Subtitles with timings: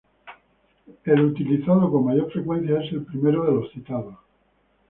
[1.05, 4.15] El utilizado con mayor frecuencia es el primero de los citados.